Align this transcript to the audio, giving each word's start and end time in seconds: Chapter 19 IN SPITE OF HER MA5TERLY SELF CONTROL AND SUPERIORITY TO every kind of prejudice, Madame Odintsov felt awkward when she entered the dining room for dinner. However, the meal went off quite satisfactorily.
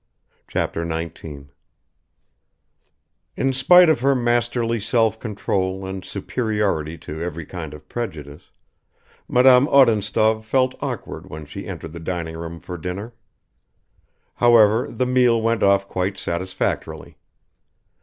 Chapter 0.47 0.83
19 0.83 1.51
IN 3.37 3.53
SPITE 3.53 3.87
OF 3.87 3.99
HER 3.99 4.15
MA5TERLY 4.15 4.81
SELF 4.81 5.19
CONTROL 5.19 5.85
AND 5.85 6.03
SUPERIORITY 6.03 6.97
TO 6.97 7.21
every 7.21 7.45
kind 7.45 7.71
of 7.75 7.87
prejudice, 7.87 8.49
Madame 9.27 9.67
Odintsov 9.67 10.43
felt 10.43 10.73
awkward 10.81 11.29
when 11.29 11.45
she 11.45 11.67
entered 11.67 11.93
the 11.93 11.99
dining 11.99 12.35
room 12.35 12.59
for 12.59 12.79
dinner. 12.79 13.13
However, 14.33 14.87
the 14.89 15.05
meal 15.05 15.39
went 15.39 15.61
off 15.61 15.87
quite 15.87 16.17
satisfactorily. 16.17 17.19